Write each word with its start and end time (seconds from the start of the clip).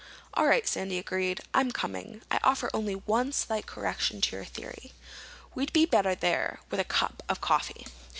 "All 0.33 0.47
right," 0.47 0.67
Sandy 0.67 0.97
agreed. 0.97 1.41
"I'm 1.53 1.69
coming. 1.69 2.23
I 2.31 2.39
offer 2.43 2.71
only 2.73 2.95
one 2.95 3.31
slight 3.31 3.67
correction 3.67 4.19
to 4.21 4.35
your 4.35 4.45
theory. 4.45 4.93
We'd 5.53 5.73
better 5.91 6.15
be 6.15 6.19
there—with 6.19 6.79
a 6.79 6.83
cup 6.83 7.21
of 7.29 7.39
coffee." 7.39 7.85